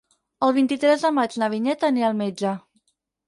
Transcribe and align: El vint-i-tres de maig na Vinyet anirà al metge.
El 0.45 0.53
vint-i-tres 0.55 1.03
de 1.07 1.11
maig 1.17 1.37
na 1.43 1.49
Vinyet 1.55 1.87
anirà 1.91 2.09
al 2.09 2.17
metge. 2.25 2.57